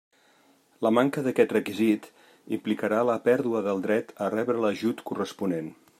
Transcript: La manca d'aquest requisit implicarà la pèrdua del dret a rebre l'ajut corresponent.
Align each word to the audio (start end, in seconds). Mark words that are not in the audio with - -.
La 0.85 0.91
manca 0.97 1.23
d'aquest 1.27 1.53
requisit 1.57 2.07
implicarà 2.59 3.03
la 3.11 3.19
pèrdua 3.31 3.63
del 3.69 3.85
dret 3.85 4.13
a 4.29 4.35
rebre 4.39 4.65
l'ajut 4.65 5.09
corresponent. 5.11 5.71